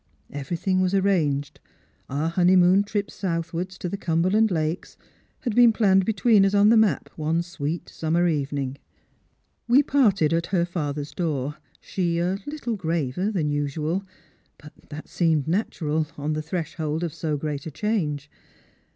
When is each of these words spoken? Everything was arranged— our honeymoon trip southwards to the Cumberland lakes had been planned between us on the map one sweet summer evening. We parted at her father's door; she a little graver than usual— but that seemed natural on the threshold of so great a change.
Everything 0.31 0.81
was 0.81 0.95
arranged— 0.95 1.59
our 2.09 2.29
honeymoon 2.29 2.83
trip 2.83 3.11
southwards 3.11 3.77
to 3.77 3.87
the 3.87 3.97
Cumberland 3.99 4.49
lakes 4.49 4.97
had 5.41 5.53
been 5.53 5.71
planned 5.71 6.05
between 6.05 6.43
us 6.43 6.55
on 6.55 6.69
the 6.69 6.75
map 6.75 7.09
one 7.17 7.43
sweet 7.43 7.87
summer 7.87 8.27
evening. 8.27 8.79
We 9.67 9.83
parted 9.83 10.33
at 10.33 10.47
her 10.47 10.65
father's 10.65 11.13
door; 11.13 11.57
she 11.79 12.17
a 12.17 12.39
little 12.47 12.75
graver 12.75 13.29
than 13.29 13.51
usual— 13.51 14.03
but 14.57 14.73
that 14.89 15.07
seemed 15.07 15.47
natural 15.47 16.07
on 16.17 16.33
the 16.33 16.41
threshold 16.41 17.03
of 17.03 17.13
so 17.13 17.37
great 17.37 17.67
a 17.67 17.71
change. 17.71 18.27